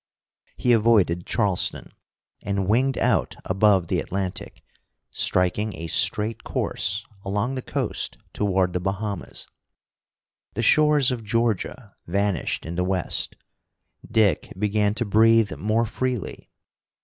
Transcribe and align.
He 0.57 0.73
avoided 0.73 1.27
Charleston, 1.27 1.91
and 2.41 2.67
winged 2.67 2.97
out 2.97 3.35
above 3.45 3.85
the 3.85 3.99
Atlantic, 3.99 4.63
striking 5.11 5.75
a 5.75 5.85
straight 5.85 6.43
course 6.43 7.03
along 7.23 7.53
the 7.53 7.61
coast 7.61 8.17
toward 8.33 8.73
the 8.73 8.79
Bahamas. 8.79 9.47
The 10.55 10.63
shores 10.63 11.11
of 11.11 11.23
Georgia 11.23 11.95
vanished 12.07 12.65
in 12.65 12.77
the 12.77 12.83
west. 12.83 13.35
Dick 14.11 14.51
began 14.57 14.95
to 14.95 15.05
breathe 15.05 15.55
more 15.57 15.85
freely. 15.85 16.49